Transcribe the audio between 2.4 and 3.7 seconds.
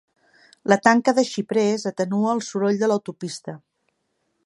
soroll de l'autopista.